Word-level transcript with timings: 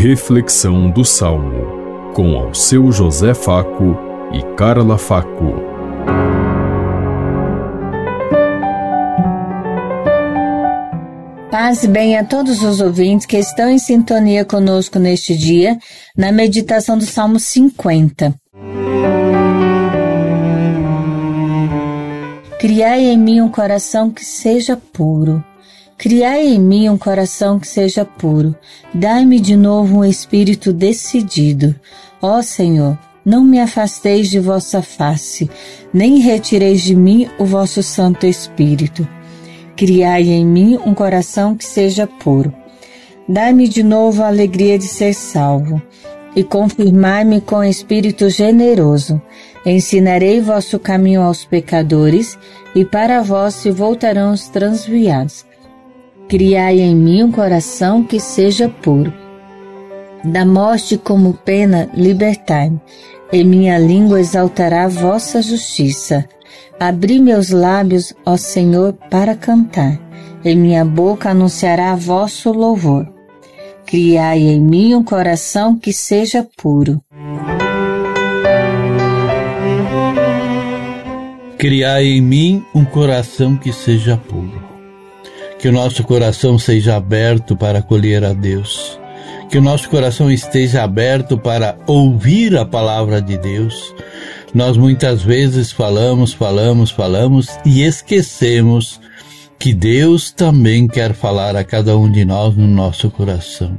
Reflexão 0.00 0.88
do 0.88 1.04
Salmo, 1.04 2.12
com 2.14 2.36
ao 2.36 2.54
seu 2.54 2.92
José 2.92 3.34
Faco 3.34 3.98
e 4.32 4.40
Carla 4.54 4.96
Faco. 4.96 5.54
Paz 11.50 11.82
e 11.82 11.88
bem 11.88 12.16
a 12.16 12.22
todos 12.22 12.62
os 12.62 12.80
ouvintes 12.80 13.26
que 13.26 13.38
estão 13.38 13.68
em 13.68 13.80
sintonia 13.80 14.44
conosco 14.44 15.00
neste 15.00 15.36
dia, 15.36 15.76
na 16.16 16.30
meditação 16.30 16.96
do 16.96 17.04
Salmo 17.04 17.40
50. 17.40 18.36
Criai 22.60 23.00
em 23.06 23.18
mim 23.18 23.40
um 23.40 23.48
coração 23.48 24.12
que 24.12 24.24
seja 24.24 24.76
puro. 24.76 25.42
Criai 25.98 26.46
em 26.46 26.60
mim 26.60 26.88
um 26.88 26.96
coração 26.96 27.58
que 27.58 27.66
seja 27.66 28.04
puro. 28.04 28.54
Dai-me 28.94 29.40
de 29.40 29.56
novo 29.56 29.98
um 29.98 30.04
espírito 30.04 30.72
decidido. 30.72 31.74
Ó 32.22 32.40
Senhor, 32.40 32.96
não 33.24 33.42
me 33.42 33.58
afasteis 33.58 34.30
de 34.30 34.38
vossa 34.38 34.80
face, 34.80 35.50
nem 35.92 36.20
retireis 36.20 36.82
de 36.82 36.94
mim 36.94 37.28
o 37.36 37.44
vosso 37.44 37.82
Santo 37.82 38.26
Espírito. 38.26 39.06
Criai 39.74 40.28
em 40.28 40.46
mim 40.46 40.78
um 40.86 40.94
coração 40.94 41.56
que 41.56 41.64
seja 41.64 42.06
puro. 42.06 42.54
Dai-me 43.28 43.66
de 43.66 43.82
novo 43.82 44.22
a 44.22 44.28
alegria 44.28 44.78
de 44.78 44.86
ser 44.86 45.12
salvo, 45.14 45.82
e 46.36 46.44
confirmai-me 46.44 47.40
com 47.40 47.62
espírito 47.64 48.30
generoso. 48.30 49.20
Ensinarei 49.66 50.40
vosso 50.40 50.78
caminho 50.78 51.22
aos 51.22 51.44
pecadores, 51.44 52.38
e 52.72 52.84
para 52.84 53.20
vós 53.20 53.54
se 53.54 53.70
voltarão 53.72 54.32
os 54.32 54.48
transviados. 54.48 55.47
Criai 56.28 56.80
em 56.80 56.94
mim 56.94 57.22
um 57.22 57.32
coração 57.32 58.04
que 58.04 58.20
seja 58.20 58.68
puro. 58.68 59.10
Da 60.22 60.44
morte 60.44 60.98
como 60.98 61.32
pena, 61.32 61.88
libertai-me, 61.94 62.78
e 63.32 63.42
minha 63.42 63.78
língua 63.78 64.20
exaltará 64.20 64.86
vossa 64.88 65.40
justiça. 65.40 66.28
Abri 66.78 67.18
meus 67.18 67.48
lábios, 67.48 68.12
ó 68.26 68.36
Senhor, 68.36 68.92
para 69.08 69.34
cantar, 69.34 69.98
e 70.44 70.54
minha 70.54 70.84
boca 70.84 71.30
anunciará 71.30 71.94
vosso 71.94 72.52
louvor. 72.52 73.08
Criai 73.86 74.40
em 74.40 74.60
mim 74.60 74.94
um 74.94 75.02
coração 75.02 75.78
que 75.78 75.94
seja 75.94 76.46
puro. 76.58 77.00
Criai 81.56 82.04
em 82.04 82.20
mim 82.20 82.62
um 82.74 82.84
coração 82.84 83.56
que 83.56 83.72
seja 83.72 84.18
puro. 84.18 84.77
Que 85.58 85.68
o 85.68 85.72
nosso 85.72 86.04
coração 86.04 86.58
seja 86.58 86.96
aberto 86.96 87.56
para 87.56 87.80
acolher 87.80 88.24
a 88.24 88.32
Deus. 88.32 88.98
Que 89.50 89.58
o 89.58 89.62
nosso 89.62 89.88
coração 89.88 90.30
esteja 90.30 90.84
aberto 90.84 91.38
para 91.38 91.76
ouvir 91.86 92.56
a 92.56 92.64
palavra 92.64 93.20
de 93.20 93.36
Deus. 93.38 93.94
Nós 94.54 94.76
muitas 94.76 95.22
vezes 95.22 95.72
falamos, 95.72 96.32
falamos, 96.32 96.90
falamos 96.90 97.48
e 97.64 97.82
esquecemos 97.82 99.00
que 99.58 99.74
Deus 99.74 100.30
também 100.30 100.86
quer 100.86 101.12
falar 101.12 101.56
a 101.56 101.64
cada 101.64 101.96
um 101.98 102.10
de 102.10 102.24
nós 102.24 102.56
no 102.56 102.66
nosso 102.66 103.10
coração. 103.10 103.78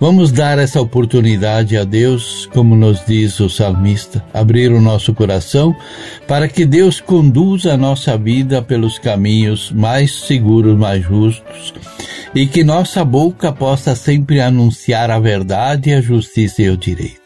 Vamos 0.00 0.32
dar 0.32 0.58
essa 0.58 0.80
oportunidade 0.80 1.76
a 1.76 1.84
Deus, 1.84 2.48
como 2.54 2.74
nos 2.74 3.04
diz 3.04 3.38
o 3.38 3.50
salmista, 3.50 4.24
abrir 4.32 4.72
o 4.72 4.80
nosso 4.80 5.12
coração 5.12 5.76
para 6.26 6.48
que 6.48 6.64
Deus 6.64 7.00
conduza 7.00 7.74
a 7.74 7.76
nossa 7.76 8.16
vida 8.16 8.62
pelos 8.62 8.98
caminhos 8.98 9.70
mais 9.70 10.10
seguros, 10.12 10.78
mais 10.78 11.04
justos 11.04 11.74
e 12.34 12.46
que 12.46 12.64
nossa 12.64 13.04
boca 13.04 13.52
possa 13.52 13.94
sempre 13.94 14.40
anunciar 14.40 15.10
a 15.10 15.18
verdade, 15.18 15.92
a 15.92 16.00
justiça 16.00 16.62
e 16.62 16.70
o 16.70 16.76
direito. 16.76 17.20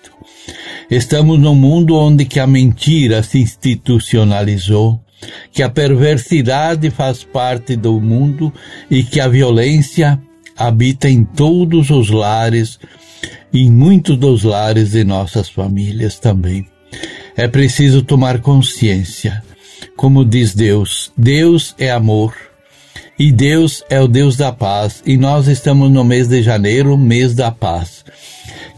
Estamos 0.90 1.38
num 1.38 1.54
mundo 1.54 1.96
onde 1.96 2.24
que 2.24 2.40
a 2.40 2.46
mentira 2.46 3.22
se 3.22 3.38
institucionalizou, 3.38 5.00
que 5.52 5.62
a 5.62 5.70
perversidade 5.70 6.90
faz 6.90 7.22
parte 7.22 7.76
do 7.76 8.00
mundo 8.00 8.52
e 8.90 9.02
que 9.02 9.20
a 9.20 9.28
violência 9.28 10.20
habita 10.56 11.08
em 11.08 11.24
todos 11.24 11.90
os 11.90 12.10
lares, 12.10 12.78
em 13.52 13.70
muitos 13.70 14.16
dos 14.16 14.42
lares 14.42 14.92
de 14.92 15.04
nossas 15.04 15.48
famílias 15.48 16.18
também. 16.18 16.66
É 17.36 17.48
preciso 17.48 18.02
tomar 18.02 18.40
consciência. 18.40 19.42
Como 19.96 20.24
diz 20.24 20.54
Deus, 20.54 21.12
Deus 21.16 21.74
é 21.78 21.90
amor. 21.90 22.34
E 23.18 23.30
Deus 23.30 23.84
é 23.88 24.00
o 24.00 24.08
Deus 24.08 24.36
da 24.36 24.52
paz, 24.52 25.00
e 25.06 25.16
nós 25.16 25.46
estamos 25.46 25.88
no 25.88 26.02
mês 26.02 26.26
de 26.26 26.42
janeiro, 26.42 26.98
mês 26.98 27.32
da 27.32 27.48
paz 27.48 28.04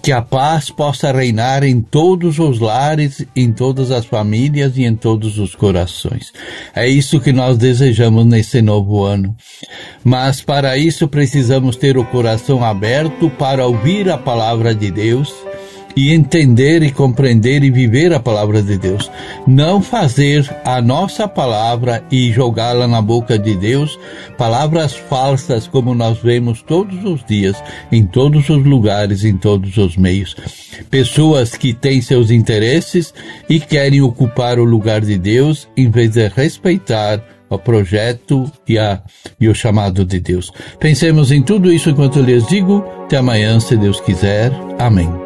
que 0.06 0.12
a 0.12 0.22
paz 0.22 0.71
possa 0.71 1.11
reinar 1.11 1.65
em 1.65 1.81
todos 1.81 2.39
os 2.39 2.61
lares, 2.61 3.27
em 3.34 3.50
todas 3.50 3.91
as 3.91 4.06
famílias 4.06 4.78
e 4.78 4.84
em 4.84 4.94
todos 4.94 5.37
os 5.37 5.56
corações. 5.56 6.33
É 6.72 6.89
isso 6.89 7.19
que 7.19 7.33
nós 7.33 7.59
desejamos 7.59 8.25
nesse 8.25 8.62
novo 8.62 9.03
ano. 9.03 9.34
Mas 10.05 10.41
para 10.41 10.78
isso 10.78 11.09
precisamos 11.09 11.75
ter 11.75 11.99
o 11.99 12.05
coração 12.05 12.65
aberto 12.65 13.28
para 13.31 13.66
ouvir 13.66 14.09
a 14.09 14.16
palavra 14.16 14.72
de 14.72 14.93
Deus 14.93 15.34
e 15.97 16.12
entender 16.12 16.83
e 16.83 16.91
compreender 16.91 17.65
e 17.65 17.71
viver 17.71 18.12
a 18.12 18.21
palavra 18.21 18.62
de 18.62 18.77
Deus. 18.77 19.11
Não 19.47 19.81
fazer 19.81 20.49
a 20.65 20.83
nossa 20.83 21.27
palavra 21.27 22.05
e 22.11 22.31
jogá-la 22.31 22.87
na 22.87 23.01
boca 23.01 23.39
de 23.39 23.57
Deus, 23.57 23.99
palavras 24.37 24.95
falsas 24.95 25.67
como 25.67 25.95
nós 25.95 26.19
vemos 26.19 26.61
todos 26.61 27.03
os 27.05 27.25
dias, 27.25 27.57
em 27.91 28.05
todos 28.05 28.49
os 28.51 28.65
lugares, 28.65 29.25
em 29.25 29.37
todos 29.37 29.79
os 29.79 29.97
meios. 29.97 30.37
Pessoas 30.91 31.57
que 31.57 31.73
têm 31.73 32.03
seus 32.03 32.31
interesses 32.31 33.15
e 33.49 33.59
querem 33.59 34.03
ocupar 34.03 34.59
o 34.59 34.65
lugar 34.65 35.01
de 35.01 35.17
Deus 35.17 35.67
em 35.77 35.91
vez 35.91 36.11
de 36.11 36.28
respeitar 36.28 37.25
o 37.49 37.59
projeto 37.59 38.51
e, 38.69 38.78
a, 38.78 39.01
e 39.41 39.49
o 39.49 39.55
chamado 39.55 40.05
de 40.05 40.21
Deus. 40.21 40.51
Pensemos 40.78 41.31
em 41.31 41.43
tudo 41.43 41.73
isso 41.73 41.91
enquanto 41.91 42.19
eu 42.19 42.25
lhes 42.25 42.47
digo. 42.49 42.84
Até 43.05 43.17
amanhã, 43.17 43.59
se 43.61 43.77
Deus 43.77 44.01
quiser. 44.01 44.53
Amém. 44.78 45.26